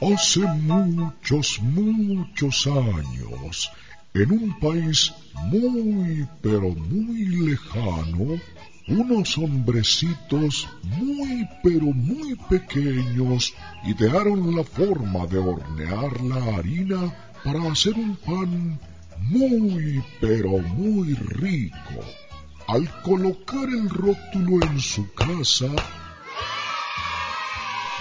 [0.00, 3.70] Hace muchos, muchos años,
[4.14, 5.12] en un país
[5.44, 8.40] muy, pero muy lejano,
[8.88, 13.52] unos hombrecitos muy, pero muy pequeños
[13.84, 18.80] idearon la forma de hornear la harina para hacer un pan
[19.18, 22.00] muy, pero muy rico.
[22.68, 25.68] Al colocar el rótulo en su casa,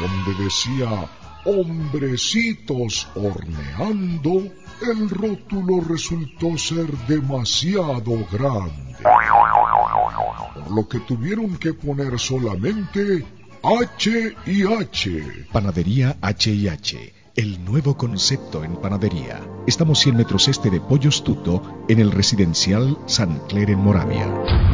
[0.00, 1.08] donde decía
[1.44, 4.50] hombrecitos horneando,
[4.82, 8.96] el rótulo resultó ser demasiado grande.
[10.54, 13.24] Por lo que tuvieron que poner solamente
[13.62, 15.46] H y H.
[15.52, 17.14] Panadería H y H.
[17.36, 19.40] El nuevo concepto en panadería.
[19.66, 24.73] Estamos 100 metros este de Pollos Tuto, en el residencial San Clair en Moravia.